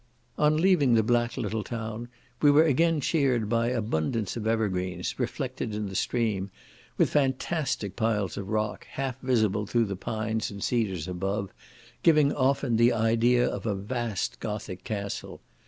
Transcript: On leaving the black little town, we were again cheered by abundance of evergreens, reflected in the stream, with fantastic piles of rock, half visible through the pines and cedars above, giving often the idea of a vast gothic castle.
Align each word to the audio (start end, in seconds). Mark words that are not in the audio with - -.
On 0.35 0.57
leaving 0.57 0.95
the 0.95 1.03
black 1.03 1.37
little 1.37 1.63
town, 1.63 2.07
we 2.41 2.49
were 2.49 2.63
again 2.63 3.01
cheered 3.01 3.47
by 3.47 3.67
abundance 3.67 4.35
of 4.35 4.47
evergreens, 4.47 5.19
reflected 5.19 5.75
in 5.75 5.89
the 5.89 5.93
stream, 5.95 6.49
with 6.97 7.11
fantastic 7.11 7.95
piles 7.95 8.35
of 8.35 8.49
rock, 8.49 8.83
half 8.89 9.19
visible 9.21 9.67
through 9.67 9.85
the 9.85 9.95
pines 9.95 10.49
and 10.49 10.63
cedars 10.63 11.07
above, 11.07 11.53
giving 12.01 12.33
often 12.33 12.77
the 12.77 12.91
idea 12.91 13.47
of 13.47 13.67
a 13.67 13.75
vast 13.75 14.39
gothic 14.39 14.83
castle. 14.83 15.39